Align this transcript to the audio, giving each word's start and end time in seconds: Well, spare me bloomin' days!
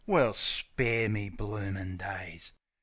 Well, 0.07 0.33
spare 0.33 1.09
me 1.09 1.29
bloomin' 1.29 1.97
days! 1.97 2.53